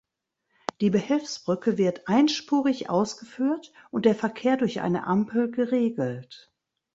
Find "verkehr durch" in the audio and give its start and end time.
4.15-4.79